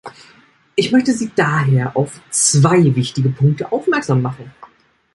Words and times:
Ich 0.75 0.91
möchte 0.91 1.13
Sie 1.13 1.29
daher 1.35 1.95
auf 1.95 2.21
zwei 2.31 2.95
wichtige 2.95 3.29
Punkte 3.29 3.71
aufmerksam 3.71 4.23
machen. 4.23 4.51